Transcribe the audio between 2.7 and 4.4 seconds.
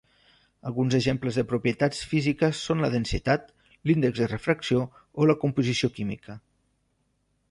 la densitat, l'índex de